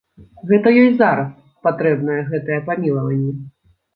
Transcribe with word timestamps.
Гэта 0.51 0.71
ёй 0.83 0.87
зараз 1.01 1.27
патрэбнае 1.69 2.17
гэтае 2.31 2.59
памілаванне. 2.69 3.31